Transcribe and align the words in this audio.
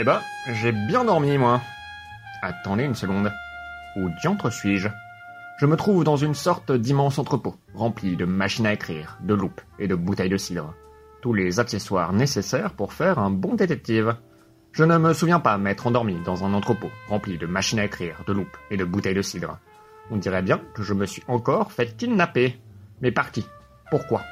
Eh 0.00 0.04
ben, 0.04 0.20
j'ai 0.54 0.72
bien 0.72 1.04
dormi, 1.04 1.36
moi. 1.36 1.60
Attendez 2.40 2.84
une 2.84 2.94
seconde. 2.94 3.30
Où 3.96 4.08
diantre 4.22 4.50
suis-je? 4.50 4.88
Je 5.58 5.66
me 5.66 5.76
trouve 5.76 6.04
dans 6.04 6.16
une 6.16 6.34
sorte 6.34 6.72
d'immense 6.72 7.18
entrepôt, 7.18 7.56
rempli 7.74 8.16
de 8.16 8.24
machines 8.24 8.66
à 8.66 8.72
écrire, 8.72 9.18
de 9.20 9.34
loupes 9.34 9.60
et 9.78 9.88
de 9.88 9.96
bouteilles 9.96 10.30
de 10.30 10.36
cidre. 10.36 10.72
Tous 11.20 11.34
les 11.34 11.58
accessoires 11.58 12.12
nécessaires 12.12 12.70
pour 12.74 12.92
faire 12.92 13.18
un 13.18 13.30
bon 13.30 13.54
détective. 13.54 14.14
Je 14.72 14.84
ne 14.84 14.96
me 14.96 15.12
souviens 15.12 15.40
pas 15.40 15.58
m'être 15.58 15.88
endormi 15.88 16.16
dans 16.24 16.44
un 16.44 16.54
entrepôt 16.54 16.90
rempli 17.08 17.38
de 17.38 17.46
machines 17.46 17.80
à 17.80 17.84
écrire, 17.84 18.22
de 18.26 18.32
loupes 18.32 18.56
et 18.70 18.76
de 18.76 18.84
bouteilles 18.84 19.14
de 19.14 19.22
cidre. 19.22 19.58
On 20.10 20.16
dirait 20.16 20.42
bien 20.42 20.60
que 20.74 20.82
je 20.82 20.94
me 20.94 21.06
suis 21.06 21.24
encore 21.26 21.72
fait 21.72 21.96
kidnapper. 21.96 22.58
Mais 23.02 23.10
par 23.10 23.32
qui? 23.32 23.44
Pourquoi? 23.90 24.22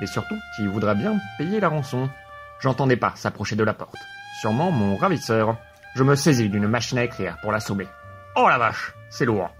Et 0.00 0.06
surtout, 0.06 0.38
qui 0.56 0.66
voudrait 0.66 0.94
bien 0.94 1.20
payer 1.38 1.60
la 1.60 1.68
rançon? 1.68 2.08
J'entendais 2.60 2.96
pas 2.96 3.12
s'approcher 3.16 3.56
de 3.56 3.64
la 3.64 3.74
porte. 3.74 3.96
Sûrement 4.40 4.70
mon 4.70 4.96
ravisseur. 4.96 5.56
Je 5.94 6.04
me 6.04 6.14
saisis 6.14 6.48
d'une 6.48 6.68
machine 6.68 6.98
à 6.98 7.04
écrire 7.04 7.36
pour 7.42 7.52
l'assommer. 7.52 7.86
Oh 8.36 8.46
la 8.48 8.58
vache, 8.58 8.94
c'est 9.08 9.24
lourd. 9.24 9.50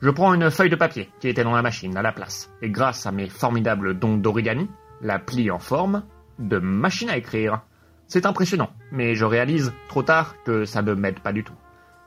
Je 0.00 0.10
prends 0.10 0.34
une 0.34 0.50
feuille 0.50 0.70
de 0.70 0.76
papier 0.76 1.10
qui 1.20 1.28
était 1.28 1.44
dans 1.44 1.54
la 1.54 1.62
machine 1.62 1.96
à 1.96 2.02
la 2.02 2.12
place, 2.12 2.50
et 2.60 2.70
grâce 2.70 3.06
à 3.06 3.12
mes 3.12 3.28
formidables 3.28 3.98
dons 3.98 4.16
d'origami, 4.16 4.68
la 5.00 5.18
plie 5.18 5.50
en 5.50 5.58
forme 5.58 6.04
de 6.38 6.58
machine 6.58 7.10
à 7.10 7.16
écrire. 7.16 7.62
C'est 8.06 8.26
impressionnant, 8.26 8.70
mais 8.90 9.14
je 9.14 9.24
réalise 9.24 9.72
trop 9.88 10.02
tard 10.02 10.34
que 10.44 10.64
ça 10.64 10.82
ne 10.82 10.94
m'aide 10.94 11.20
pas 11.20 11.32
du 11.32 11.44
tout. 11.44 11.54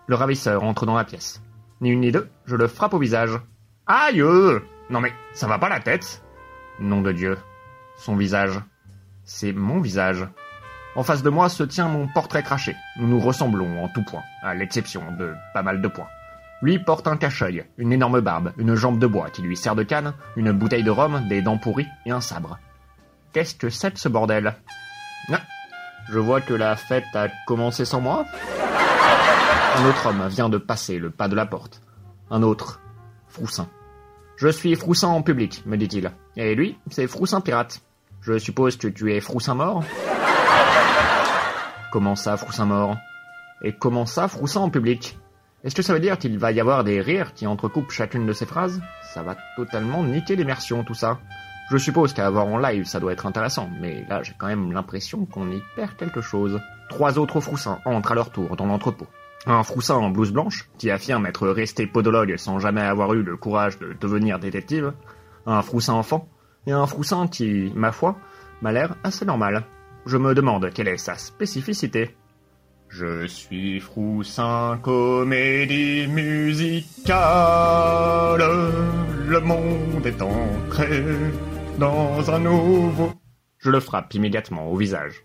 Le 0.07 0.15
ravisseur 0.15 0.63
entre 0.63 0.85
dans 0.85 0.95
la 0.95 1.03
pièce. 1.05 1.41
Ni 1.81 1.89
une 1.89 2.01
ni 2.01 2.11
deux, 2.11 2.29
je 2.45 2.55
le 2.55 2.67
frappe 2.67 2.93
au 2.93 2.99
visage. 2.99 3.39
Aïe 3.87 4.21
Non 4.89 4.99
mais, 4.99 5.13
ça 5.33 5.47
va 5.47 5.57
pas 5.57 5.69
la 5.69 5.79
tête? 5.79 6.23
Nom 6.79 7.01
de 7.01 7.11
Dieu. 7.11 7.37
Son 7.97 8.15
visage. 8.15 8.59
C'est 9.25 9.53
mon 9.53 9.79
visage. 9.79 10.27
En 10.95 11.01
face 11.01 11.23
de 11.23 11.31
moi 11.31 11.49
se 11.49 11.63
tient 11.63 11.87
mon 11.87 12.07
portrait 12.07 12.43
craché. 12.43 12.75
Nous 12.97 13.07
nous 13.07 13.19
ressemblons 13.19 13.83
en 13.83 13.89
tout 13.89 14.03
point, 14.03 14.21
à 14.43 14.53
l'exception 14.53 15.01
de 15.17 15.33
pas 15.51 15.63
mal 15.63 15.81
de 15.81 15.87
points. 15.87 16.07
Lui 16.61 16.77
porte 16.77 17.07
un 17.07 17.17
cache-œil, 17.17 17.65
une 17.77 17.91
énorme 17.91 18.21
barbe, 18.21 18.53
une 18.57 18.75
jambe 18.75 18.99
de 18.99 19.07
bois 19.07 19.31
qui 19.31 19.41
lui 19.41 19.57
sert 19.57 19.75
de 19.75 19.81
canne, 19.81 20.13
une 20.35 20.51
bouteille 20.51 20.83
de 20.83 20.91
rhum, 20.91 21.27
des 21.27 21.41
dents 21.41 21.57
pourries 21.57 21.87
et 22.05 22.11
un 22.11 22.21
sabre. 22.21 22.59
Qu'est-ce 23.33 23.55
que 23.55 23.69
c'est 23.69 23.91
que 23.91 23.99
ce 23.99 24.07
bordel? 24.07 24.55
Ah, 25.33 25.41
je 26.07 26.19
vois 26.19 26.39
que 26.39 26.53
la 26.53 26.75
fête 26.75 27.03
a 27.15 27.27
commencé 27.47 27.83
sans 27.83 28.01
moi. 28.01 28.25
Un 29.77 29.85
autre 29.85 30.05
homme 30.05 30.27
vient 30.29 30.49
de 30.49 30.59
passer 30.59 30.99
le 30.99 31.09
pas 31.09 31.27
de 31.27 31.35
la 31.35 31.47
porte. 31.47 31.81
Un 32.29 32.43
autre. 32.43 32.79
Froussin. 33.27 33.67
Je 34.37 34.49
suis 34.49 34.75
Froussin 34.75 35.07
en 35.07 35.23
public, 35.23 35.63
me 35.65 35.77
dit-il. 35.77 36.11
Et 36.37 36.53
lui, 36.53 36.77
c'est 36.91 37.07
Froussin 37.07 37.41
pirate. 37.41 37.81
Je 38.25 38.39
suppose 38.39 38.75
que 38.75 38.87
tu 38.87 39.13
es 39.13 39.21
Froussin 39.21 39.53
mort 39.53 39.83
Comment 41.91 42.15
ça, 42.15 42.37
Froussin 42.37 42.65
mort 42.65 42.97
Et 43.61 43.73
comment 43.73 44.07
ça, 44.07 44.27
Froussin 44.27 44.61
en 44.61 44.71
public? 44.71 45.19
Est-ce 45.63 45.75
que 45.75 45.83
ça 45.83 45.93
veut 45.93 45.99
dire 45.99 46.17
qu'il 46.17 46.39
va 46.39 46.51
y 46.51 46.59
avoir 46.59 46.83
des 46.83 47.01
rires 47.01 47.35
qui 47.35 47.45
entrecoupent 47.45 47.91
chacune 47.91 48.25
de 48.25 48.33
ces 48.33 48.47
phrases? 48.47 48.81
Ça 49.13 49.21
va 49.21 49.37
totalement 49.55 50.03
niquer 50.03 50.35
l'immersion, 50.35 50.83
tout 50.83 50.95
ça. 50.95 51.19
Je 51.69 51.77
suppose 51.77 52.13
qu'à 52.13 52.27
voir 52.31 52.47
en 52.47 52.57
live, 52.57 52.85
ça 52.85 52.99
doit 52.99 53.13
être 53.13 53.27
intéressant, 53.27 53.69
mais 53.79 54.03
là, 54.09 54.23
j'ai 54.23 54.33
quand 54.35 54.47
même 54.47 54.71
l'impression 54.71 55.27
qu'on 55.27 55.51
y 55.51 55.61
perd 55.75 55.95
quelque 55.95 56.21
chose. 56.21 56.59
Trois 56.89 57.19
autres 57.19 57.39
Froussins 57.41 57.77
entrent 57.85 58.13
à 58.13 58.15
leur 58.15 58.31
tour 58.31 58.55
dans 58.55 58.65
l'entrepôt. 58.65 59.05
Un 59.45 59.61
Froussin 59.61 59.97
en 59.97 60.09
blouse 60.09 60.31
blanche, 60.31 60.67
qui 60.79 60.89
affirme 60.89 61.27
être 61.27 61.47
resté 61.47 61.85
podologue 61.85 62.37
sans 62.37 62.57
jamais 62.57 62.81
avoir 62.81 63.13
eu 63.13 63.21
le 63.21 63.37
courage 63.37 63.77
de 63.77 63.93
devenir 63.93 64.39
détective. 64.39 64.93
Un 65.45 65.61
Froussin 65.61 65.93
enfant, 65.93 66.27
et 66.67 66.71
un 66.71 66.85
Froussin 66.85 67.27
qui, 67.27 67.71
ma 67.75 67.91
foi, 67.91 68.17
m'a 68.61 68.71
l'air 68.71 68.95
assez 69.03 69.25
normal. 69.25 69.63
Je 70.05 70.17
me 70.17 70.33
demande 70.33 70.69
quelle 70.73 70.87
est 70.87 70.97
sa 70.97 71.15
spécificité. 71.15 72.15
Je 72.89 73.25
suis 73.27 73.79
Froussin, 73.79 74.79
comédie 74.81 76.07
musicale. 76.07 77.17
Le 79.27 79.39
monde 79.39 80.05
est 80.05 80.21
entré 80.21 81.03
dans 81.79 82.29
un 82.31 82.39
nouveau. 82.39 83.11
Je 83.57 83.69
le 83.69 83.79
frappe 83.79 84.13
immédiatement 84.13 84.71
au 84.71 84.77
visage. 84.77 85.23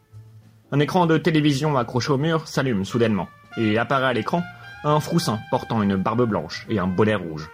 Un 0.73 0.81
écran 0.81 1.07
de 1.07 1.19
télévision 1.19 1.77
accroché 1.77 2.13
au 2.13 2.19
mur 2.19 2.49
s'allume 2.49 2.85
soudainement, 2.85 3.29
et 3.57 3.79
apparaît 3.79 4.07
à 4.07 4.13
l'écran 4.13 4.43
un 4.83 4.99
Froussin 5.01 5.39
portant 5.51 5.83
une 5.83 5.97
barbe 5.97 6.27
blanche 6.27 6.67
et 6.71 6.79
un 6.79 6.87
bonnet 6.87 7.17
rouge. 7.17 7.51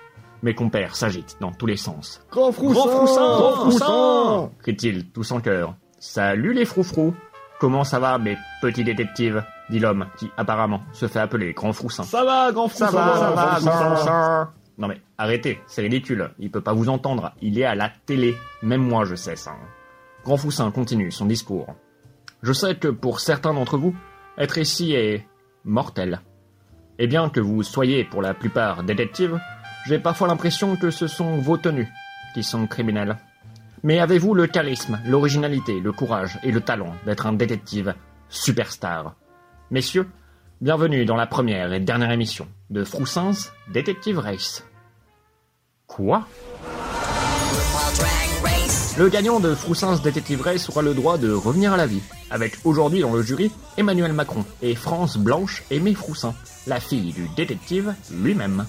Mes 0.46 0.54
compères 0.54 0.94
s'agitent 0.94 1.36
dans 1.40 1.50
tous 1.50 1.66
les 1.66 1.76
sens. 1.76 2.20
Grand 2.30 2.52
Froussin 2.52 2.72
Grand 2.74 2.88
Froussin 2.88 3.36
Grand 3.36 3.52
Froussin 3.56 4.50
crie-t-il 4.60 5.08
tous 5.10 5.32
en 5.32 5.40
chœur. 5.40 5.74
Salut 5.98 6.52
les 6.52 6.64
froufrous 6.64 7.16
Comment 7.58 7.82
ça 7.82 7.98
va, 7.98 8.16
mes 8.18 8.38
petits 8.62 8.84
détectives 8.84 9.42
dit 9.70 9.80
l'homme, 9.80 10.06
qui 10.16 10.30
apparemment 10.36 10.82
se 10.92 11.08
fait 11.08 11.18
appeler 11.18 11.52
Grand 11.52 11.72
Froussin. 11.72 12.04
Ça 12.04 12.24
va, 12.24 12.52
Grand 12.52 12.68
Ça 12.68 12.86
Froussin 12.86 13.04
va, 13.04 13.16
ça 13.16 13.30
va, 13.32 13.46
Froussin. 13.56 13.70
Grand 13.70 13.96
Froussin 13.96 14.50
Non 14.78 14.86
mais 14.86 15.00
arrêtez, 15.18 15.58
c'est 15.66 15.82
ridicule. 15.82 16.30
Il 16.38 16.52
peut 16.52 16.60
pas 16.60 16.74
vous 16.74 16.88
entendre. 16.88 17.32
Il 17.42 17.58
est 17.58 17.64
à 17.64 17.74
la 17.74 17.88
télé. 17.88 18.36
Même 18.62 18.82
moi 18.82 19.04
je 19.04 19.16
sais 19.16 19.34
ça. 19.34 19.56
Grand 20.22 20.36
Froussin 20.36 20.70
continue 20.70 21.10
son 21.10 21.26
discours. 21.26 21.74
Je 22.44 22.52
sais 22.52 22.76
que 22.76 22.86
pour 22.86 23.18
certains 23.18 23.52
d'entre 23.52 23.78
vous, 23.78 23.96
être 24.38 24.58
ici 24.58 24.92
est 24.92 25.26
mortel. 25.64 26.20
Et 27.00 27.08
bien 27.08 27.30
que 27.30 27.40
vous 27.40 27.64
soyez 27.64 28.04
pour 28.04 28.22
la 28.22 28.32
plupart 28.32 28.84
détectives, 28.84 29.38
j'ai 29.86 29.98
parfois 30.00 30.26
l'impression 30.26 30.76
que 30.76 30.90
ce 30.90 31.06
sont 31.06 31.38
vos 31.38 31.56
tenues 31.56 31.92
qui 32.34 32.42
sont 32.42 32.66
criminelles. 32.66 33.16
Mais 33.82 34.00
avez-vous 34.00 34.34
le 34.34 34.46
charisme, 34.46 34.98
l'originalité, 35.06 35.80
le 35.80 35.92
courage 35.92 36.38
et 36.42 36.50
le 36.50 36.60
talent 36.60 36.94
d'être 37.04 37.26
un 37.26 37.32
détective 37.32 37.94
superstar? 38.28 39.14
Messieurs, 39.70 40.08
bienvenue 40.60 41.04
dans 41.04 41.14
la 41.14 41.26
première 41.26 41.72
et 41.72 41.80
dernière 41.80 42.10
émission 42.10 42.48
de 42.70 42.82
Froussins 42.82 43.50
Detective 43.72 44.18
Race. 44.18 44.64
Quoi? 45.86 46.26
Le 48.98 49.08
gagnant 49.08 49.40
de 49.40 49.54
Froussins 49.54 49.98
Detective 49.98 50.40
Race 50.40 50.68
aura 50.68 50.82
le 50.82 50.94
droit 50.94 51.18
de 51.18 51.30
revenir 51.30 51.72
à 51.74 51.76
la 51.76 51.86
vie, 51.86 52.02
avec 52.30 52.58
aujourd'hui 52.64 53.02
dans 53.02 53.12
le 53.12 53.22
jury 53.22 53.52
Emmanuel 53.76 54.14
Macron 54.14 54.44
et 54.62 54.74
France 54.74 55.16
Blanche 55.16 55.62
Aimée 55.70 55.94
Froussin, 55.94 56.34
la 56.66 56.80
fille 56.80 57.12
du 57.12 57.28
détective 57.36 57.94
lui-même. 58.10 58.64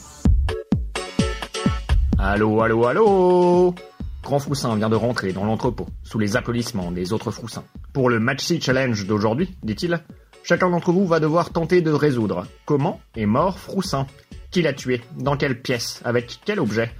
Allô, 2.19 2.61
allô, 2.61 2.85
allô 2.85 3.75
Grand 4.23 4.39
Froussin 4.39 4.75
vient 4.75 4.89
de 4.89 4.95
rentrer 4.95 5.33
dans 5.33 5.45
l'entrepôt, 5.45 5.87
sous 6.03 6.17
les 6.17 6.35
applaudissements 6.35 6.91
des 6.91 7.13
autres 7.13 7.29
Froussins. 7.29 7.63
Pour 7.93 8.09
le 8.09 8.19
Matchy 8.19 8.59
Challenge 8.59 9.05
d'aujourd'hui, 9.05 9.55
dit-il, 9.61 10.01
chacun 10.43 10.69
d'entre 10.69 10.91
vous 10.91 11.05
va 11.05 11.19
devoir 11.19 11.51
tenter 11.51 11.81
de 11.81 11.91
résoudre 11.91 12.47
comment 12.65 12.99
est 13.15 13.27
mort 13.27 13.59
Froussin. 13.59 14.07
Qui 14.49 14.63
l'a 14.63 14.73
tué? 14.73 15.01
Dans 15.15 15.37
quelle 15.37 15.61
pièce? 15.61 16.01
Avec 16.05 16.39
quel 16.43 16.59
objet? 16.59 16.91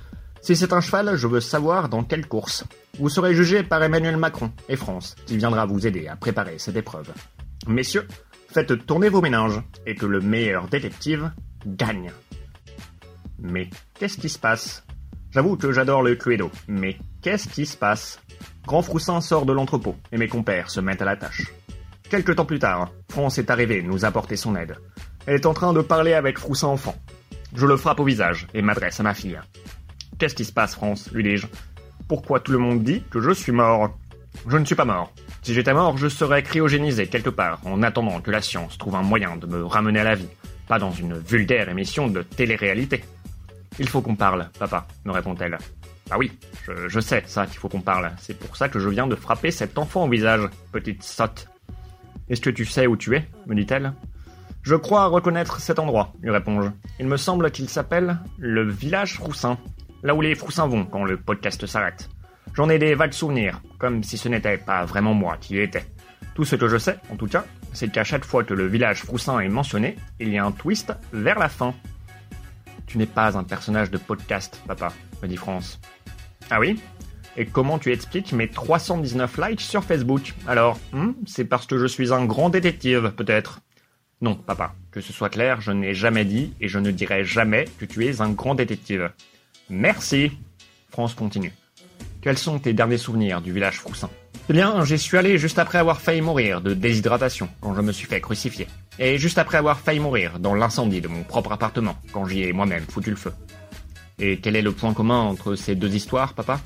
Si 0.42 0.56
c'est 0.56 0.72
un 0.72 0.82
cheval, 0.82 1.16
je 1.16 1.28
veux 1.28 1.42
savoir 1.42 1.90
dans 1.90 2.04
quelle 2.04 2.28
course. 2.28 2.64
Vous 3.00 3.10
serez 3.10 3.34
jugé 3.34 3.64
par 3.64 3.82
Emmanuel 3.82 4.18
Macron 4.18 4.52
et 4.70 4.76
France, 4.76 5.16
qui 5.26 5.38
viendra 5.38 5.66
vous 5.66 5.88
aider 5.88 6.08
à 6.08 6.16
préparer 6.16 6.60
cette 6.60 6.76
épreuve. 6.76 7.12
Messieurs, 7.68 8.08
faites 8.50 8.86
tourner 8.86 9.10
vos 9.10 9.22
méninges, 9.22 9.62
et 9.88 9.96
que 9.96 10.06
le 10.06 10.22
meilleur 10.22 10.68
détective 10.68 11.32
gagne. 11.66 12.12
Mais 13.40 13.70
qu'est-ce 14.00 14.18
qui 14.18 14.30
se 14.30 14.40
passe? 14.40 14.84
J'avoue 15.32 15.58
que 15.58 15.72
j'adore 15.72 16.04
le 16.04 16.16
Cluedo, 16.16 16.50
mais 16.68 16.98
qu'est-ce 17.22 17.48
qui 17.48 17.66
se 17.66 17.78
passe? 17.78 18.20
Grand 18.66 18.82
Froussin 18.82 19.22
sort 19.22 19.46
de 19.46 19.54
l'entrepôt, 19.54 19.96
et 20.12 20.18
mes 20.18 20.28
compères 20.28 20.70
se 20.70 20.80
mettent 20.80 21.02
à 21.02 21.06
la 21.06 21.16
tâche. 21.16 21.54
Quelque 22.10 22.32
temps 22.32 22.46
plus 22.46 22.60
tard, 22.60 22.92
France 23.10 23.38
est 23.38 23.52
arrivée 23.52 23.82
nous 23.82 24.06
apporter 24.06 24.38
son 24.38 24.56
aide. 24.56 24.78
Elle 25.26 25.36
est 25.36 25.46
en 25.46 25.54
train 25.54 25.74
de 25.74 25.82
parler 25.82 26.14
avec 26.14 26.40
Froussin 26.40 26.68
enfant. 26.68 26.96
Je 27.54 27.66
le 27.66 27.78
frappe 27.78 28.00
au 28.00 28.06
visage 28.06 28.48
et 28.54 28.62
m'adresse 28.62 29.00
à 29.00 29.04
ma 29.04 29.14
fille. 29.14 29.40
Qu'est-ce 30.18 30.36
qui 30.36 30.46
se 30.46 30.54
passe, 30.54 30.76
France? 30.76 31.10
lui 31.12 31.24
dis-je. 31.24 31.48
Pourquoi 32.08 32.40
tout 32.40 32.54
le 32.54 32.58
monde 32.58 32.84
dit 32.84 33.04
que 33.10 33.22
je 33.22 33.32
suis 33.32 33.52
mort? 33.52 33.98
Je 34.48 34.58
ne 34.58 34.66
suis 34.66 34.76
pas 34.76 34.86
mort. 34.86 35.12
Si 35.42 35.54
j'étais 35.54 35.74
mort, 35.74 35.98
je 35.98 36.08
serais 36.08 36.44
cryogénisé 36.44 37.08
quelque 37.08 37.30
part, 37.30 37.60
en 37.66 37.84
attendant 37.84 38.22
que 38.22 38.32
la 38.32 38.42
science 38.42 38.78
trouve 38.78 38.96
un 38.96 39.02
moyen 39.02 39.36
de 39.36 39.48
me 39.48 39.66
ramener 39.66 40.00
à 40.00 40.04
la 40.06 40.16
vie, 40.16 40.30
pas 40.68 40.80
dans 40.80 40.92
une 40.92 41.18
vulgaire 41.18 41.70
émission 41.70 42.08
de 42.08 42.22
télé-réalité. 42.22 43.04
Il 43.80 43.88
faut 43.88 44.02
qu'on 44.02 44.16
parle, 44.16 44.50
papa, 44.58 44.88
me 45.06 45.12
répond-elle. 45.12 45.58
Ah 46.10 46.18
oui, 46.18 46.32
je, 46.88 47.00
sais, 47.00 47.24
ça 47.28 47.46
qu'il 47.46 47.58
faut 47.58 47.70
qu'on 47.70 47.82
parle. 47.82 48.12
C'est 48.18 48.38
pour 48.38 48.56
ça 48.56 48.70
que 48.70 48.80
je 48.80 48.90
viens 48.90 49.08
de 49.08 49.16
frapper 49.16 49.52
cet 49.52 49.78
enfant 49.78 50.06
au 50.06 50.10
visage, 50.10 50.50
petite 50.72 51.04
sotte. 51.04 51.50
Est-ce 52.30 52.42
que 52.42 52.50
tu 52.50 52.66
sais 52.66 52.88
où 52.88 52.98
tu 52.98 53.16
es 53.16 53.26
me 53.46 53.56
dit-elle. 53.56 53.94
Je 54.64 54.76
crois 54.76 55.08
reconnaître 55.08 55.62
cet 55.62 55.80
endroit, 55.80 56.14
lui 56.22 56.30
réponds-je. 56.30 56.70
Il 57.00 57.08
me 57.08 57.18
semble 57.18 57.52
qu'il 57.52 57.70
s'appelle 57.70 58.18
le 58.38 58.70
village 58.70 59.14
Froussin, 59.14 59.58
là 60.04 60.14
où 60.14 60.22
les 60.22 60.36
Froussins 60.36 60.68
vont 60.68 60.86
quand 60.86 61.06
le 61.06 61.18
podcast 61.18 61.66
s'arrête. 61.66 62.10
J'en 62.54 62.70
ai 62.70 62.80
des 62.80 62.96
vagues 62.96 63.14
souvenirs, 63.14 63.62
comme 63.78 64.04
si 64.04 64.18
ce 64.18 64.28
n'était 64.28 64.58
pas 64.58 64.84
vraiment 64.84 65.14
moi 65.14 65.38
qui 65.40 65.56
y 65.56 65.60
étais. 65.60 65.86
Tout 66.36 66.44
ce 66.44 66.56
que 66.56 66.68
je 66.68 66.78
sais, 66.78 66.98
en 67.12 67.16
tout 67.16 67.28
cas, 67.28 67.46
c'est 67.72 67.92
qu'à 67.92 68.04
chaque 68.04 68.26
fois 68.26 68.44
que 68.44 68.54
le 68.54 68.68
village 68.68 69.04
Froussin 69.04 69.40
est 69.40 69.50
mentionné, 69.50 69.96
il 70.20 70.30
y 70.30 70.38
a 70.38 70.46
un 70.46 70.52
twist 70.52 70.94
vers 71.14 71.40
la 71.40 71.50
fin. 71.50 71.74
Tu 72.98 73.02
n'es 73.02 73.06
pas 73.06 73.38
un 73.38 73.44
personnage 73.44 73.92
de 73.92 74.00
podcast, 74.00 74.60
papa, 74.66 74.92
me 75.22 75.28
dit 75.28 75.38
France. 75.38 75.80
Ah 76.50 76.60
oui? 76.60 76.82
Et 77.36 77.46
comment 77.46 77.78
tu 77.78 77.94
expliques 77.94 78.32
mes 78.32 78.48
319 78.48 79.38
likes 79.38 79.62
sur 79.62 79.84
Facebook? 79.84 80.34
Alors, 80.48 80.80
hmm, 80.94 81.12
c'est 81.28 81.46
parce 81.46 81.68
que 81.68 81.78
je 81.78 81.86
suis 81.86 82.12
un 82.12 82.26
grand 82.26 82.50
détective, 82.50 83.14
peut-être 83.16 83.60
Non, 84.20 84.34
papa, 84.34 84.74
que 84.90 85.00
ce 85.00 85.14
soit 85.14 85.30
clair, 85.30 85.62
je 85.62 85.72
n'ai 85.72 85.94
jamais 85.94 86.26
dit 86.26 86.56
et 86.60 86.68
je 86.68 86.80
ne 86.80 86.90
dirai 86.90 87.24
jamais 87.24 87.66
que 87.78 87.86
tu 87.86 88.04
es 88.08 88.20
un 88.20 88.32
grand 88.32 88.56
détective. 88.56 89.12
Merci 89.70 90.32
France 90.90 91.14
continue. 91.14 91.54
Quels 92.22 92.40
sont 92.40 92.58
tes 92.58 92.74
derniers 92.74 92.98
souvenirs 92.98 93.42
du 93.42 93.52
village 93.52 93.78
Froussin? 93.78 94.10
Eh 94.50 94.54
bien, 94.54 94.84
j'y 94.86 94.98
suis 94.98 95.20
allé 95.20 95.38
juste 95.38 95.60
après 95.60 95.78
avoir 95.78 96.02
failli 96.02 96.22
mourir 96.22 96.62
de 96.62 96.74
déshydratation 96.74 97.48
quand 97.62 97.76
je 97.76 97.82
me 97.82 97.92
suis 97.92 98.08
fait 98.08 98.22
crucifier. 98.22 98.68
Et 99.00 99.18
juste 99.18 99.38
après 99.38 99.58
avoir 99.58 99.80
failli 99.80 100.00
mourir 100.00 100.40
dans 100.40 100.56
l'incendie 100.56 101.02
de 101.02 101.08
mon 101.08 101.24
propre 101.24 101.52
appartement 101.52 101.98
quand 102.12 102.26
j'y 102.26 102.44
ai 102.44 102.54
moi-même 102.54 102.86
foutu 102.90 103.10
le 103.10 103.16
feu. 103.16 103.34
Et 104.20 104.40
quel 104.40 104.56
est 104.56 104.62
le 104.62 104.72
point 104.72 104.94
commun 104.94 105.20
entre 105.20 105.56
ces 105.56 105.76
deux 105.76 105.96
histoires, 105.96 106.34
papa? 106.34 106.60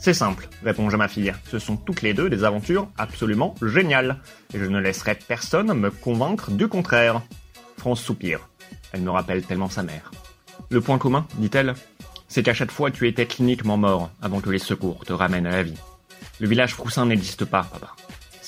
C'est 0.00 0.14
simple, 0.14 0.48
réponds-je 0.64 0.94
à 0.94 0.98
ma 0.98 1.08
fille. 1.08 1.32
Ce 1.50 1.58
sont 1.58 1.76
toutes 1.76 2.02
les 2.02 2.14
deux 2.14 2.30
des 2.30 2.44
aventures 2.44 2.88
absolument 2.98 3.54
géniales. 3.62 4.18
Et 4.54 4.58
je 4.58 4.64
ne 4.64 4.78
laisserai 4.78 5.16
personne 5.16 5.72
me 5.74 5.90
convaincre 5.90 6.50
du 6.50 6.68
contraire. 6.68 7.22
France 7.76 8.02
soupire. 8.02 8.48
Elle 8.92 9.02
me 9.02 9.10
rappelle 9.10 9.42
tellement 9.42 9.68
sa 9.68 9.82
mère. 9.82 10.10
Le 10.70 10.80
point 10.80 10.98
commun, 10.98 11.26
dit-elle, 11.36 11.74
c'est 12.28 12.42
qu'à 12.42 12.54
chaque 12.54 12.70
fois 12.70 12.90
tu 12.90 13.06
étais 13.08 13.26
cliniquement 13.26 13.76
mort 13.76 14.10
avant 14.20 14.40
que 14.40 14.50
les 14.50 14.58
secours 14.58 15.04
te 15.04 15.12
ramènent 15.12 15.46
à 15.46 15.50
la 15.50 15.62
vie. 15.62 15.78
Le 16.40 16.48
village 16.48 16.74
Froussin 16.74 17.06
n'existe 17.06 17.44
pas, 17.44 17.64
papa. 17.64 17.94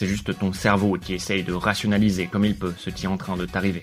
C'est 0.00 0.06
juste 0.06 0.38
ton 0.38 0.55
cerveau 0.55 0.97
qui 0.97 1.12
essaye 1.12 1.43
de 1.43 1.52
rationaliser 1.52 2.26
comme 2.26 2.47
il 2.47 2.56
peut 2.56 2.73
ce 2.79 2.88
qui 2.88 3.05
est 3.05 3.06
en 3.06 3.19
train 3.19 3.37
de 3.37 3.44
t'arriver. 3.44 3.82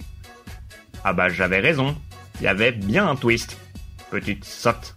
Ah 1.03 1.13
bah 1.13 1.29
j'avais 1.29 1.59
raison. 1.59 1.95
Il 2.39 2.45
y 2.45 2.47
avait 2.47 2.71
bien 2.71 3.07
un 3.07 3.15
twist. 3.15 3.55
Petite 4.09 4.43
sotte. 4.43 4.95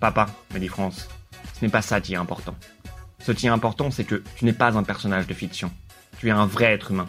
Papa, 0.00 0.26
me 0.52 0.58
dit 0.58 0.66
France, 0.66 1.08
ce 1.54 1.64
n'est 1.64 1.70
pas 1.70 1.80
ça 1.80 2.00
qui 2.00 2.14
est 2.14 2.16
important. 2.16 2.56
Ce 3.20 3.30
qui 3.30 3.46
est 3.46 3.50
important, 3.50 3.92
c'est 3.92 4.02
que 4.02 4.20
tu 4.34 4.46
n'es 4.46 4.52
pas 4.52 4.76
un 4.76 4.82
personnage 4.82 5.28
de 5.28 5.32
fiction. 5.32 5.70
Tu 6.18 6.26
es 6.26 6.32
un 6.32 6.46
vrai 6.46 6.72
être 6.72 6.90
humain. 6.90 7.06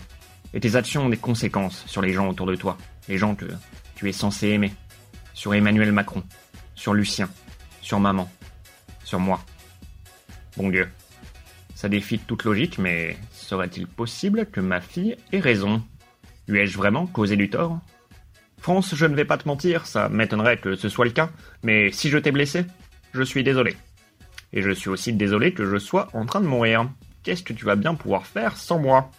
Et 0.53 0.59
tes 0.59 0.75
actions 0.75 1.05
ont 1.05 1.09
des 1.09 1.17
conséquences 1.17 1.83
sur 1.87 2.03
les 2.03 2.13
gens 2.13 2.29
autour 2.29 2.45
de 2.45 2.55
toi, 2.55 2.77
les 3.07 3.17
gens 3.17 3.33
que 3.33 3.47
tu 3.95 4.07
es 4.07 4.13
censé 4.13 4.49
aimer. 4.49 4.73
Sur 5.33 5.55
Emmanuel 5.55 5.91
Macron, 5.91 6.21
sur 6.75 6.93
Lucien, 6.93 7.27
sur 7.81 7.99
maman, 7.99 8.29
sur 9.03 9.19
moi. 9.19 9.43
Bon 10.55 10.69
Dieu. 10.69 10.87
Ça 11.79 11.87
défie 11.87 12.19
toute 12.19 12.43
logique, 12.43 12.77
mais 12.77 13.15
serait-il 13.31 13.87
possible 13.87 14.47
que 14.47 14.59
ma 14.59 14.81
fille 14.81 15.15
ait 15.31 15.39
raison? 15.39 15.81
Lui 16.45 16.59
ai-je 16.59 16.77
vraiment 16.77 17.07
causé 17.07 17.37
du 17.37 17.49
tort? 17.49 17.79
France, 18.57 18.95
je 18.95 19.05
ne 19.05 19.15
vais 19.15 19.23
pas 19.23 19.37
te 19.37 19.47
mentir, 19.47 19.87
ça 19.87 20.09
m'étonnerait 20.09 20.57
que 20.57 20.75
ce 20.75 20.89
soit 20.89 21.05
le 21.05 21.11
cas, 21.11 21.29
mais 21.63 21.89
si 21.93 22.09
je 22.09 22.17
t'ai 22.17 22.33
blessé, 22.33 22.65
je 23.13 23.23
suis 23.23 23.45
désolé. 23.45 23.77
Et 24.51 24.61
je 24.61 24.71
suis 24.71 24.89
aussi 24.89 25.13
désolé 25.13 25.53
que 25.53 25.65
je 25.65 25.77
sois 25.77 26.09
en 26.11 26.25
train 26.25 26.41
de 26.41 26.47
mourir. 26.47 26.89
Qu'est-ce 27.23 27.43
que 27.43 27.53
tu 27.53 27.63
vas 27.63 27.77
bien 27.77 27.95
pouvoir 27.95 28.25
faire 28.27 28.57
sans 28.57 28.77
moi? 28.77 29.09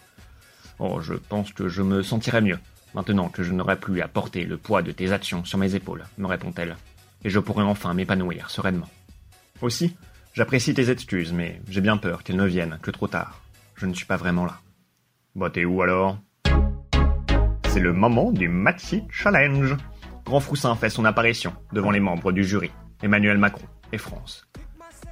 Oh, 0.77 1.01
je 1.01 1.15
pense 1.15 1.51
que 1.53 1.67
je 1.67 1.81
me 1.81 2.03
sentirais 2.03 2.41
mieux, 2.41 2.59
maintenant 2.93 3.29
que 3.29 3.41
je 3.41 3.53
n'aurais 3.53 3.79
plus 3.79 4.01
à 4.01 4.07
porter 4.07 4.45
le 4.45 4.57
poids 4.57 4.83
de 4.83 4.91
tes 4.91 5.13
actions 5.13 5.43
sur 5.45 5.57
mes 5.57 5.73
épaules, 5.73 6.03
me 6.19 6.27
répond-elle, 6.27 6.77
et 7.23 7.31
je 7.31 7.39
pourrais 7.39 7.63
enfin 7.63 7.95
m'épanouir 7.95 8.51
sereinement. 8.51 8.89
Aussi, 9.63 9.95
j'apprécie 10.33 10.73
tes 10.73 10.89
excuses, 10.89 11.33
mais 11.33 11.61
j'ai 11.69 11.81
bien 11.81 11.97
peur 11.97 12.23
qu'elles 12.23 12.37
ne 12.37 12.45
viennent 12.45 12.79
que 12.81 12.91
trop 12.91 13.07
tard. 13.07 13.41
Je 13.75 13.85
ne 13.85 13.93
suis 13.93 14.05
pas 14.05 14.17
vraiment 14.17 14.45
là. 14.45 14.59
Bah 15.35 15.49
t'es 15.49 15.65
où 15.65 15.81
alors? 15.81 16.17
C'est 17.67 17.79
le 17.79 17.93
moment 17.93 18.31
du 18.31 18.47
Maxi 18.49 19.03
Challenge. 19.09 19.75
Grand 20.25 20.39
Froussin 20.39 20.75
fait 20.75 20.89
son 20.89 21.05
apparition 21.05 21.53
devant 21.73 21.91
les 21.91 21.99
membres 21.99 22.31
du 22.31 22.43
jury, 22.43 22.71
Emmanuel 23.01 23.37
Macron 23.37 23.65
et 23.91 23.97
France. 23.97 24.47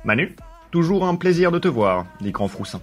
Manu, 0.03 0.35
toujours 0.71 1.05
un 1.05 1.15
plaisir 1.15 1.51
de 1.51 1.59
te 1.59 1.67
voir, 1.67 2.05
dit 2.21 2.31
Grand 2.31 2.47
Froussin. 2.47 2.81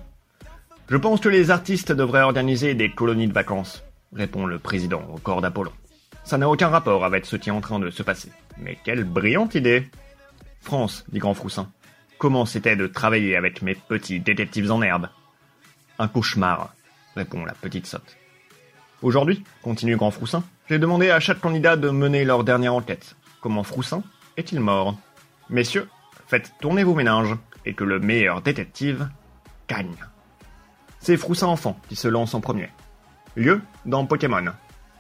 Je 0.88 0.96
pense 0.96 1.20
que 1.20 1.28
les 1.28 1.50
artistes 1.50 1.92
devraient 1.92 2.22
organiser 2.22 2.74
des 2.74 2.90
colonies 2.90 3.28
de 3.28 3.32
vacances, 3.32 3.84
répond 4.12 4.46
le 4.46 4.58
président 4.58 5.02
au 5.12 5.18
corps 5.18 5.40
d'Apollon. 5.40 5.72
Ça 6.24 6.38
n'a 6.38 6.48
aucun 6.48 6.68
rapport 6.68 7.04
avec 7.04 7.26
ce 7.26 7.36
qui 7.36 7.50
est 7.50 7.52
en 7.52 7.60
train 7.60 7.78
de 7.78 7.90
se 7.90 8.02
passer. 8.02 8.30
Mais 8.58 8.78
quelle 8.84 9.04
brillante 9.04 9.54
idée 9.54 9.88
France, 10.60 11.04
dit 11.12 11.18
Grand 11.18 11.34
Froussin. 11.34 11.70
Comment 12.18 12.46
c'était 12.46 12.76
de 12.76 12.86
travailler 12.86 13.36
avec 13.36 13.60
mes 13.60 13.74
petits 13.74 14.20
détectives 14.20 14.72
en 14.72 14.80
herbe? 14.80 15.08
Un 15.98 16.08
cauchemar, 16.08 16.72
répond 17.14 17.44
la 17.44 17.52
petite 17.52 17.86
sotte. 17.86 18.16
Aujourd'hui, 19.02 19.44
continue 19.62 19.96
Grand 19.96 20.10
Froussin, 20.10 20.42
j'ai 20.68 20.78
demandé 20.78 21.10
à 21.10 21.20
chaque 21.20 21.40
candidat 21.40 21.76
de 21.76 21.90
mener 21.90 22.24
leur 22.24 22.42
dernière 22.42 22.74
enquête. 22.74 23.16
Comment 23.42 23.62
Froussin 23.62 24.02
est-il 24.38 24.60
mort? 24.60 24.96
Messieurs, 25.50 25.88
faites 26.26 26.54
tourner 26.60 26.84
vos 26.84 26.94
méninges 26.94 27.36
et 27.66 27.74
que 27.74 27.84
le 27.84 28.00
meilleur 28.00 28.40
détective 28.40 29.08
gagne. 29.68 29.96
C'est 31.00 31.18
Froussin 31.18 31.48
enfant 31.48 31.78
qui 31.88 31.96
se 31.96 32.08
lance 32.08 32.34
en 32.34 32.40
premier. 32.40 32.70
Lieu 33.36 33.60
dans 33.84 34.06
Pokémon. 34.06 34.52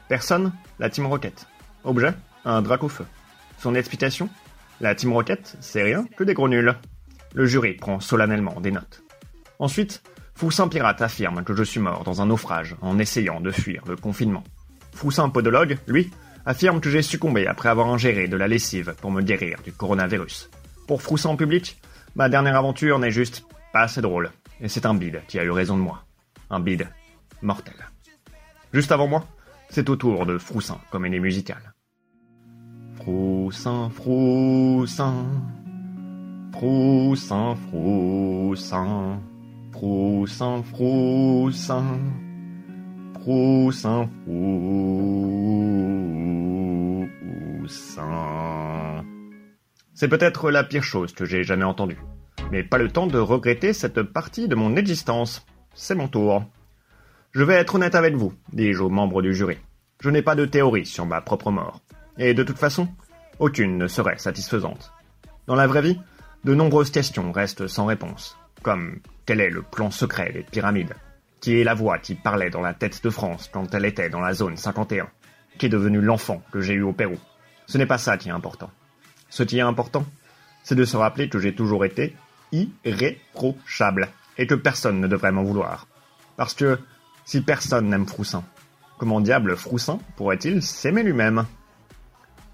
Personne 0.08 0.52
La 0.78 0.90
Team 0.90 1.06
Rocket. 1.06 1.46
Objet 1.82 2.12
Un 2.44 2.60
drac 2.60 2.84
au 2.84 2.88
feu. 2.88 3.06
Son 3.58 3.74
explication? 3.74 4.28
La 4.82 4.94
Team 4.94 5.14
Rocket, 5.14 5.56
c'est 5.60 5.82
rien 5.82 6.04
que 6.16 6.22
des 6.22 6.34
gros 6.34 6.48
nuls. 6.48 6.76
Le 7.36 7.44
jury 7.44 7.74
prend 7.74 8.00
solennellement 8.00 8.60
des 8.62 8.70
notes. 8.70 9.02
Ensuite, 9.58 10.02
Froussin 10.34 10.68
Pirate 10.68 11.02
affirme 11.02 11.44
que 11.44 11.54
je 11.54 11.62
suis 11.62 11.80
mort 11.80 12.02
dans 12.02 12.22
un 12.22 12.26
naufrage 12.26 12.76
en 12.80 12.98
essayant 12.98 13.42
de 13.42 13.50
fuir 13.50 13.82
le 13.86 13.94
confinement. 13.94 14.42
Froussin 14.92 15.28
Podologue, 15.28 15.76
lui, 15.86 16.10
affirme 16.46 16.80
que 16.80 16.88
j'ai 16.88 17.02
succombé 17.02 17.46
après 17.46 17.68
avoir 17.68 17.88
ingéré 17.88 18.26
de 18.26 18.38
la 18.38 18.48
lessive 18.48 18.94
pour 19.02 19.10
me 19.10 19.20
guérir 19.20 19.58
du 19.62 19.70
coronavirus. 19.70 20.48
Pour 20.88 21.02
Froussin 21.02 21.36
public, 21.36 21.78
ma 22.14 22.30
dernière 22.30 22.56
aventure 22.56 22.98
n'est 22.98 23.10
juste 23.10 23.44
pas 23.70 23.82
assez 23.82 24.00
drôle. 24.00 24.30
Et 24.62 24.68
c'est 24.68 24.86
un 24.86 24.94
bide 24.94 25.20
qui 25.28 25.38
a 25.38 25.44
eu 25.44 25.50
raison 25.50 25.76
de 25.76 25.82
moi. 25.82 26.04
Un 26.48 26.60
bide 26.60 26.88
mortel. 27.42 27.74
Juste 28.72 28.92
avant 28.92 29.08
moi, 29.08 29.26
c'est 29.68 29.90
au 29.90 29.96
tour 29.96 30.24
de 30.24 30.38
Froussin, 30.38 30.78
comédie 30.90 31.20
musicale. 31.20 31.74
Froussin, 32.94 33.90
Froussin, 33.90 35.26
Froussin, 36.58 37.54
Froussin. 37.68 39.20
C'est 49.92 50.08
peut-être 50.08 50.50
la 50.50 50.64
pire 50.64 50.82
chose 50.82 51.12
que 51.12 51.26
j'ai 51.26 51.42
jamais 51.42 51.64
entendue. 51.64 51.98
Mais 52.50 52.62
pas 52.62 52.78
le 52.78 52.88
temps 52.88 53.06
de 53.06 53.18
regretter 53.18 53.74
cette 53.74 54.02
partie 54.02 54.48
de 54.48 54.54
mon 54.54 54.76
existence. 54.76 55.44
C'est 55.74 55.94
mon 55.94 56.08
tour. 56.08 56.42
Je 57.32 57.42
vais 57.42 57.56
être 57.56 57.74
honnête 57.74 57.94
avec 57.94 58.14
vous, 58.14 58.32
dis-je 58.54 58.82
aux 58.82 58.88
membres 58.88 59.20
du 59.20 59.34
jury. 59.34 59.58
Je 60.00 60.08
n'ai 60.08 60.22
pas 60.22 60.34
de 60.34 60.46
théorie 60.46 60.86
sur 60.86 61.04
ma 61.04 61.20
propre 61.20 61.50
mort. 61.50 61.82
Et 62.16 62.32
de 62.32 62.42
toute 62.42 62.58
façon, 62.58 62.88
aucune 63.40 63.76
ne 63.76 63.88
serait 63.88 64.16
satisfaisante. 64.16 64.90
Dans 65.46 65.54
la 65.54 65.66
vraie 65.66 65.82
vie, 65.82 65.98
de 66.46 66.54
nombreuses 66.54 66.92
questions 66.92 67.32
restent 67.32 67.66
sans 67.66 67.86
réponse, 67.86 68.38
comme 68.62 69.00
quel 69.26 69.40
est 69.40 69.50
le 69.50 69.62
plan 69.62 69.90
secret 69.90 70.30
des 70.32 70.44
pyramides? 70.44 70.94
Qui 71.40 71.60
est 71.60 71.64
la 71.64 71.74
voix 71.74 71.98
qui 71.98 72.14
parlait 72.14 72.50
dans 72.50 72.60
la 72.60 72.72
tête 72.72 73.02
de 73.02 73.10
France 73.10 73.50
quand 73.52 73.74
elle 73.74 73.84
était 73.84 74.10
dans 74.10 74.20
la 74.20 74.32
zone 74.32 74.56
51 74.56 75.08
Qui 75.58 75.66
est 75.66 75.70
devenu 75.70 76.00
l'enfant 76.00 76.40
que 76.52 76.60
j'ai 76.60 76.74
eu 76.74 76.82
au 76.82 76.92
Pérou? 76.92 77.18
Ce 77.66 77.78
n'est 77.78 77.86
pas 77.86 77.98
ça 77.98 78.16
qui 78.16 78.28
est 78.28 78.32
important. 78.32 78.70
Ce 79.28 79.42
qui 79.42 79.58
est 79.58 79.62
important, 79.62 80.06
c'est 80.62 80.76
de 80.76 80.84
se 80.84 80.96
rappeler 80.96 81.28
que 81.28 81.40
j'ai 81.40 81.52
toujours 81.52 81.84
été 81.84 82.14
irréprochable 82.52 84.08
et 84.38 84.46
que 84.46 84.54
personne 84.54 85.00
ne 85.00 85.08
devrait 85.08 85.32
m'en 85.32 85.42
vouloir. 85.42 85.88
Parce 86.36 86.54
que 86.54 86.78
si 87.24 87.40
personne 87.40 87.88
n'aime 87.88 88.06
Froussin, 88.06 88.44
comment 88.98 89.20
diable 89.20 89.56
Froussin 89.56 89.98
pourrait-il 90.14 90.62
s'aimer 90.62 91.02
lui-même? 91.02 91.44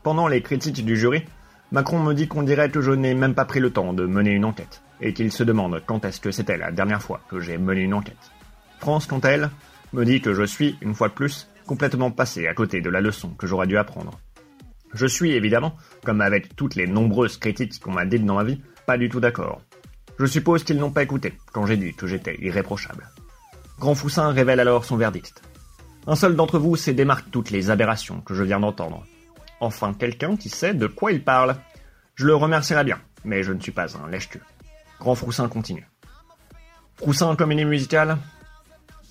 Pendant 0.03 0.29
les 0.29 0.41
critiques 0.41 0.83
du 0.83 0.97
jury, 0.97 1.27
Macron 1.73 2.00
me 2.00 2.12
dit 2.12 2.29
qu'on 2.29 2.43
dirait 2.43 2.71
que 2.71 2.83
je 2.83 2.91
n'ai 2.91 3.14
même 3.14 3.35
pas 3.35 3.47
pris 3.47 3.59
le 3.59 3.71
temps 3.71 3.95
de 3.95 4.05
mener 4.05 4.33
une 4.33 4.45
enquête 4.45 4.83
et 5.00 5.14
qu'il 5.14 5.33
se 5.33 5.43
demande 5.43 5.83
quand 5.87 6.05
est-ce 6.05 6.21
que 6.21 6.31
c'était 6.31 6.59
la 6.59 6.71
dernière 6.71 7.00
fois 7.00 7.23
que 7.31 7.41
j'ai 7.41 7.57
mené 7.57 7.81
une 7.81 7.95
enquête. 7.95 8.31
France, 8.79 9.07
quant 9.07 9.21
à 9.21 9.31
elle, 9.31 9.49
me 9.95 10.05
dit 10.05 10.21
que 10.21 10.35
je 10.35 10.43
suis, 10.43 10.76
une 10.83 10.95
fois 10.95 11.09
de 11.09 11.14
plus, 11.14 11.49
complètement 11.64 12.11
passé 12.11 12.47
à 12.47 12.52
côté 12.52 12.83
de 12.83 12.91
la 12.91 13.00
leçon 13.00 13.31
que 13.31 13.47
j'aurais 13.47 13.67
dû 13.67 13.79
apprendre. 13.79 14.21
Je 14.93 15.07
suis 15.07 15.33
évidemment, 15.33 15.75
comme 16.05 16.21
avec 16.21 16.55
toutes 16.57 16.75
les 16.75 16.87
nombreuses 16.87 17.38
critiques 17.38 17.81
qu'on 17.81 17.93
m'a 17.93 18.05
dites 18.05 18.26
dans 18.26 18.35
ma 18.35 18.45
vie, 18.45 18.61
pas 18.85 18.99
du 18.99 19.09
tout 19.09 19.21
d'accord. 19.21 19.62
Je 20.19 20.26
suppose 20.26 20.64
qu'ils 20.64 20.76
n'ont 20.76 20.91
pas 20.91 21.05
écouté 21.05 21.33
quand 21.55 21.64
j'ai 21.64 21.79
dit 21.79 21.95
que 21.95 22.07
j'étais 22.07 22.37
irréprochable. 22.43 23.09
Grand 23.81 23.95
Foussin 23.95 24.29
révèle 24.29 24.61
alors 24.61 24.85
son 24.85 24.99
verdict. 24.99 25.41
Un 26.07 26.17
seul 26.17 26.37
d'entre 26.37 26.59
vous 26.59 26.76
s'est 26.76 26.93
démarque 26.93 27.31
toutes 27.31 27.50
les 27.50 27.71
aberrations 27.71 28.21
que 28.21 28.35
je 28.35 28.43
viens 28.43 28.61
d'entendre. 28.61 29.07
Enfin 29.62 29.95
quelqu'un 29.95 30.37
qui 30.37 30.49
sait 30.49 30.75
de 30.75 30.88
quoi 30.88 31.12
il 31.12 31.23
parle. 31.23 31.54
Je 32.16 32.26
le 32.26 32.35
remercierai 32.35 32.83
bien, 32.83 32.99
mais 33.25 33.45
je 33.45 33.52
ne 33.52 33.61
suis 33.61 33.71
pas 33.71 33.97
un 33.97 34.09
lèche-cul. 34.09 34.40
Grand 34.99 35.14
Froussin 35.14 35.49
continue. 35.49 35.87
Froussin 36.97 37.37
comédie 37.37 37.64
musicale 37.64 38.19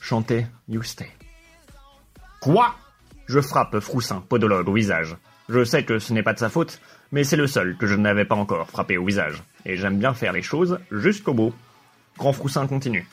Chantez 0.02 0.46
You 0.68 0.84
Stay. 0.84 1.10
Quoi? 2.42 2.76
Je 3.28 3.40
frappe 3.40 3.80
Froussin, 3.80 4.26
podologue, 4.28 4.68
au 4.68 4.74
visage. 4.74 5.16
Je 5.48 5.64
sais 5.64 5.86
que 5.86 6.00
ce 6.00 6.12
n'est 6.12 6.22
pas 6.22 6.34
de 6.34 6.40
sa 6.40 6.50
faute, 6.50 6.82
mais 7.14 7.24
c'est 7.24 7.38
le 7.38 7.48
seul 7.48 7.78
que 7.78 7.88
je 7.88 7.96
n'avais 7.96 8.26
pas 8.26 8.36
encore 8.36 8.70
frappé 8.70 8.98
au 8.98 9.06
visage, 9.06 9.42
et 9.64 9.78
j'aime 9.78 10.00
bien 10.00 10.14
faire 10.14 10.34
les 10.34 10.42
choses 10.42 10.80
jusqu'au 10.92 11.34
bout. 11.34 11.54
Grand 12.18 12.34
Froussin 12.34 12.68
continue. 12.68 13.08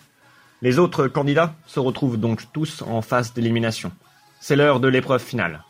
Les 0.61 0.81
autres 0.81 1.07
candidats 1.07 1.55
se 1.67 1.79
retrouvent 1.79 2.19
donc 2.19 2.51
tous 2.53 2.83
en 2.83 3.01
phase 3.01 3.33
d'élimination. 3.33 3.93
C'est 4.41 4.57
l'heure 4.57 4.81
de 4.81 4.89
l'épreuve 4.89 5.23
finale. 5.23 5.63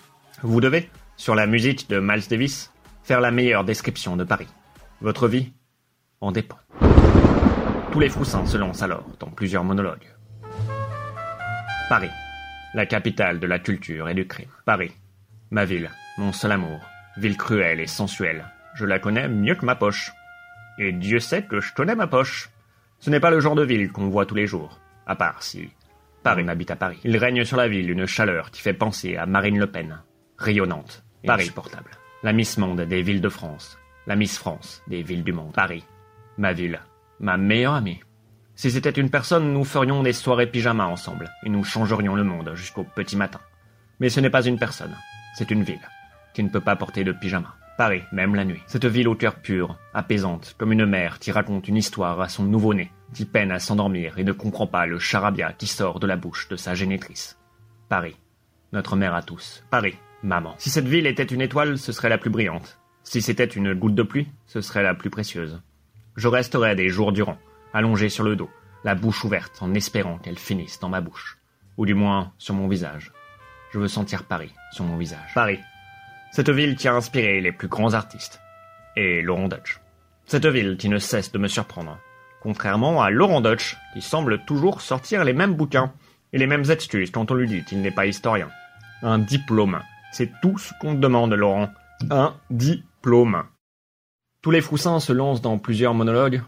Vous 0.42 0.62
devez, 0.62 0.88
sur 1.18 1.34
la 1.34 1.46
musique 1.46 1.90
de 1.90 1.98
Miles 1.98 2.28
Davis, 2.30 2.72
faire 3.02 3.20
la 3.20 3.32
meilleure 3.32 3.64
description 3.64 4.16
de 4.16 4.24
Paris. 4.24 4.46
Votre 5.00 5.28
vie 5.28 5.52
en 6.20 6.32
dépend. 6.32 6.58
Tous 7.92 8.00
les 8.00 8.08
Froussins 8.08 8.46
se 8.46 8.56
lancent 8.56 8.82
alors 8.82 9.04
dans 9.18 9.30
plusieurs 9.30 9.64
monologues. 9.64 10.06
Paris, 11.88 12.10
la 12.72 12.86
capitale 12.86 13.40
de 13.40 13.46
la 13.46 13.58
culture 13.58 14.08
et 14.08 14.14
du 14.14 14.26
crime. 14.26 14.50
Paris, 14.64 14.92
ma 15.50 15.64
ville, 15.64 15.90
mon 16.18 16.32
seul 16.32 16.52
amour, 16.52 16.80
ville 17.16 17.36
cruelle 17.36 17.80
et 17.80 17.88
sensuelle. 17.88 18.46
Je 18.74 18.84
la 18.84 19.00
connais 19.00 19.28
mieux 19.28 19.56
que 19.56 19.66
ma 19.66 19.74
poche. 19.74 20.12
Et 20.78 20.92
Dieu 20.92 21.18
sait 21.18 21.42
que 21.42 21.60
je 21.60 21.74
connais 21.74 21.96
ma 21.96 22.06
poche. 22.06 22.48
Ce 23.00 23.10
n'est 23.10 23.20
pas 23.20 23.30
le 23.30 23.40
genre 23.40 23.56
de 23.56 23.64
ville 23.64 23.90
qu'on 23.90 24.08
voit 24.08 24.26
tous 24.26 24.36
les 24.36 24.46
jours, 24.46 24.78
à 25.06 25.16
part 25.16 25.42
si 25.42 25.68
Paris 26.22 26.48
habite 26.48 26.70
à 26.70 26.76
Paris. 26.76 27.00
Il 27.02 27.16
règne 27.16 27.44
sur 27.44 27.56
la 27.56 27.66
ville 27.66 27.90
une 27.90 28.06
chaleur 28.06 28.52
qui 28.52 28.62
fait 28.62 28.72
penser 28.72 29.16
à 29.16 29.26
Marine 29.26 29.58
Le 29.58 29.66
Pen, 29.66 30.00
rayonnante. 30.36 31.02
Insupportable. 31.28 31.90
La 32.22 32.32
Miss 32.32 32.58
Monde 32.58 32.80
des 32.80 33.02
villes 33.02 33.20
de 33.20 33.28
France, 33.28 33.78
la 34.06 34.16
Miss 34.16 34.38
France 34.38 34.82
des 34.88 35.02
villes 35.02 35.24
du 35.24 35.32
monde. 35.32 35.52
Paris, 35.52 35.84
ma 36.36 36.52
ville, 36.52 36.80
ma 37.20 37.36
meilleure 37.36 37.74
amie. 37.74 38.00
Si 38.54 38.70
c'était 38.70 38.90
une 38.90 39.10
personne, 39.10 39.52
nous 39.52 39.64
ferions 39.64 40.02
des 40.02 40.12
soirées 40.12 40.50
pyjama 40.50 40.86
ensemble, 40.86 41.30
et 41.44 41.48
nous 41.48 41.62
changerions 41.62 42.16
le 42.16 42.24
monde 42.24 42.52
jusqu'au 42.54 42.82
petit 42.82 43.16
matin. 43.16 43.40
Mais 44.00 44.08
ce 44.08 44.20
n'est 44.20 44.30
pas 44.30 44.44
une 44.44 44.58
personne, 44.58 44.96
c'est 45.36 45.50
une 45.50 45.62
ville, 45.62 45.88
qui 46.34 46.42
ne 46.42 46.48
peut 46.48 46.60
pas 46.60 46.74
porter 46.74 47.04
de 47.04 47.12
pyjama. 47.12 47.54
Paris, 47.78 48.02
même 48.10 48.34
la 48.34 48.44
nuit. 48.44 48.62
Cette 48.66 48.86
ville 48.86 49.06
au 49.06 49.14
cœur 49.14 49.36
pur, 49.36 49.78
apaisante, 49.94 50.56
comme 50.58 50.72
une 50.72 50.86
mère 50.86 51.20
qui 51.20 51.30
raconte 51.30 51.68
une 51.68 51.76
histoire 51.76 52.20
à 52.20 52.28
son 52.28 52.42
nouveau-né, 52.42 52.90
qui 53.14 53.24
peine 53.24 53.52
à 53.52 53.60
s'endormir 53.60 54.18
et 54.18 54.24
ne 54.24 54.32
comprend 54.32 54.66
pas 54.66 54.86
le 54.86 54.98
charabia 54.98 55.52
qui 55.52 55.68
sort 55.68 56.00
de 56.00 56.08
la 56.08 56.16
bouche 56.16 56.48
de 56.48 56.56
sa 56.56 56.74
génitrice. 56.74 57.38
Paris, 57.88 58.16
notre 58.72 58.96
mère 58.96 59.14
à 59.14 59.22
tous. 59.22 59.62
Paris, 59.70 59.96
maman. 60.22 60.54
Si 60.58 60.70
cette 60.70 60.88
ville 60.88 61.06
était 61.06 61.24
une 61.24 61.40
étoile, 61.40 61.78
ce 61.78 61.92
serait 61.92 62.08
la 62.08 62.18
plus 62.18 62.30
brillante. 62.30 62.78
Si 63.02 63.22
c'était 63.22 63.44
une 63.44 63.74
goutte 63.74 63.94
de 63.94 64.02
pluie, 64.02 64.28
ce 64.46 64.60
serait 64.60 64.82
la 64.82 64.94
plus 64.94 65.10
précieuse. 65.10 65.60
Je 66.16 66.28
resterais 66.28 66.76
des 66.76 66.88
jours 66.88 67.12
durant, 67.12 67.38
allongé 67.72 68.08
sur 68.08 68.24
le 68.24 68.36
dos, 68.36 68.50
la 68.84 68.94
bouche 68.94 69.24
ouverte 69.24 69.62
en 69.62 69.74
espérant 69.74 70.18
qu'elle 70.18 70.38
finisse 70.38 70.80
dans 70.80 70.88
ma 70.88 71.00
bouche. 71.00 71.38
Ou 71.76 71.86
du 71.86 71.94
moins 71.94 72.32
sur 72.38 72.54
mon 72.54 72.68
visage. 72.68 73.12
Je 73.72 73.78
veux 73.78 73.88
sentir 73.88 74.24
Paris 74.24 74.52
sur 74.72 74.84
mon 74.84 74.96
visage. 74.96 75.32
Paris, 75.34 75.60
cette 76.30 76.50
ville 76.50 76.76
qui 76.76 76.88
a 76.88 76.94
inspiré 76.94 77.40
les 77.40 77.52
plus 77.52 77.68
grands 77.68 77.94
artistes. 77.94 78.40
Et 78.96 79.22
Laurent 79.22 79.48
Dutch. 79.48 79.80
Cette 80.26 80.46
ville 80.46 80.76
qui 80.76 80.88
ne 80.88 80.98
cesse 80.98 81.32
de 81.32 81.38
me 81.38 81.48
surprendre. 81.48 81.98
Contrairement 82.42 83.02
à 83.02 83.10
Laurent 83.10 83.40
Dutch, 83.40 83.76
qui 83.94 84.02
semble 84.02 84.44
toujours 84.44 84.80
sortir 84.80 85.24
les 85.24 85.32
mêmes 85.32 85.54
bouquins 85.54 85.92
et 86.32 86.38
les 86.38 86.46
mêmes 86.46 86.70
excuses 86.70 87.10
quand 87.10 87.30
on 87.30 87.34
lui 87.34 87.48
dit 87.48 87.64
qu'il 87.64 87.80
n'est 87.80 87.90
pas 87.90 88.06
historien. 88.06 88.50
Un 89.02 89.18
diplôme. 89.18 89.80
C'est 90.12 90.32
tout 90.40 90.58
ce 90.58 90.72
qu'on 90.80 90.94
demande, 90.94 91.34
Laurent. 91.34 91.68
Un 92.10 92.34
diplôme. 92.50 93.44
Tous 94.40 94.50
les 94.50 94.60
Froussins 94.60 95.00
se 95.00 95.12
lancent 95.12 95.42
dans 95.42 95.58
plusieurs 95.58 95.94
monologues, 95.94 96.42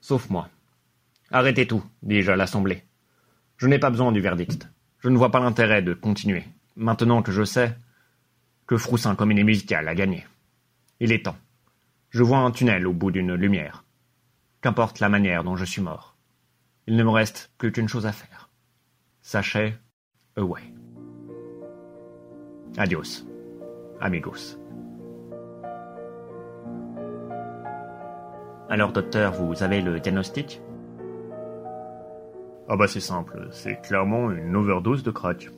sauf 0.00 0.30
moi. 0.30 0.48
Arrêtez 1.30 1.66
tout, 1.66 1.84
dis-je 2.02 2.30
à 2.30 2.36
l'Assemblée. 2.36 2.84
Je 3.56 3.66
n'ai 3.66 3.78
pas 3.78 3.90
besoin 3.90 4.12
du 4.12 4.20
verdict. 4.20 4.68
Je 5.00 5.08
ne 5.08 5.16
vois 5.16 5.30
pas 5.30 5.40
l'intérêt 5.40 5.82
de 5.82 5.92
continuer, 5.92 6.44
maintenant 6.76 7.22
que 7.22 7.32
je 7.32 7.44
sais 7.44 7.76
que 8.66 8.76
Froussin 8.76 9.14
Comédie 9.14 9.44
Musicale 9.44 9.88
a 9.88 9.94
gagné. 9.94 10.26
Il 11.00 11.12
est 11.12 11.24
temps. 11.24 11.36
Je 12.10 12.22
vois 12.22 12.38
un 12.38 12.50
tunnel 12.50 12.86
au 12.86 12.92
bout 12.92 13.10
d'une 13.10 13.34
lumière. 13.34 13.84
Qu'importe 14.62 15.00
la 15.00 15.08
manière 15.08 15.44
dont 15.44 15.56
je 15.56 15.64
suis 15.64 15.82
mort. 15.82 16.16
Il 16.86 16.96
ne 16.96 17.04
me 17.04 17.10
reste 17.10 17.50
plus 17.58 17.72
qu'une 17.72 17.88
chose 17.88 18.06
à 18.06 18.12
faire. 18.12 18.48
Sachez 19.22 19.74
away. 20.36 20.75
Adios, 22.78 23.24
amigos. 24.00 24.58
Alors, 28.68 28.92
docteur, 28.92 29.32
vous 29.32 29.62
avez 29.62 29.80
le 29.80 29.98
diagnostic? 29.98 30.60
Ah 32.68 32.76
bah 32.76 32.86
c'est 32.86 33.00
simple, 33.00 33.48
c'est 33.50 33.80
clairement 33.80 34.30
une 34.30 34.54
overdose 34.56 35.02
de 35.02 35.10
crack. 35.10 35.48